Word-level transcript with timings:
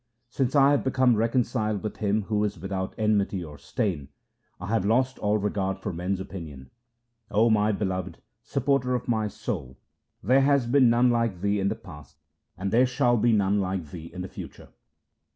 Since 0.29 0.55
I 0.55 0.71
have 0.71 0.83
become 0.83 1.15
reconciled 1.15 1.83
with 1.83 1.97
Him 1.97 2.23
who 2.23 2.43
is 2.43 2.57
without 2.59 2.95
enmity 2.97 3.43
or 3.43 3.59
stain, 3.59 4.07
I 4.59 4.65
have 4.65 4.83
lost 4.83 5.19
all 5.19 5.37
regard 5.37 5.77
for 5.77 5.93
men's 5.93 6.19
opinion. 6.19 6.71
0 7.31 7.51
my 7.51 7.71
Beloved, 7.71 8.17
Support 8.41 8.83
of 8.87 9.07
my 9.07 9.27
soul, 9.27 9.77
there 10.23 10.41
has 10.41 10.65
been 10.65 10.89
none 10.89 11.11
like 11.11 11.41
Thee 11.41 11.59
in 11.59 11.67
the 11.67 11.75
past, 11.75 12.17
and 12.57 12.71
there 12.71 12.87
shall 12.87 13.15
be 13.15 13.31
none 13.31 13.59
like 13.61 13.91
Thee 13.91 14.09
in 14.11 14.23
the 14.23 14.27
future. 14.27 14.69